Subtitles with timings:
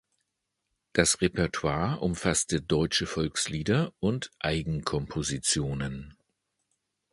[0.93, 6.17] Das Repertoire umfasste deutsche Volkslieder und Eigenkompositionen.